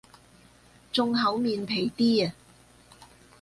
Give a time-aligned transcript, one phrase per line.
[0.91, 2.33] 仲厚面皮啲